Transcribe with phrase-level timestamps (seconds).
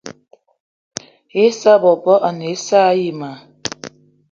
[1.45, 3.31] Issa bebo gne ane assa ayi ma.